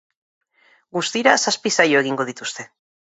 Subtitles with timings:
[0.97, 2.67] Guztira zazpi saio egingo dituzte.